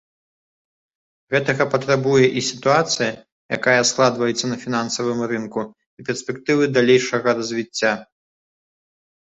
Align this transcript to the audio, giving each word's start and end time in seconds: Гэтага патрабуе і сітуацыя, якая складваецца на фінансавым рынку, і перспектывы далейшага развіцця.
Гэтага 1.33 1.63
патрабуе 1.73 2.25
і 2.41 2.41
сітуацыя, 2.47 3.11
якая 3.59 3.77
складваецца 3.91 4.45
на 4.51 4.57
фінансавым 4.63 5.19
рынку, 5.33 5.61
і 6.01 6.09
перспектывы 6.11 6.63
далейшага 6.79 7.29
развіцця. 7.43 7.93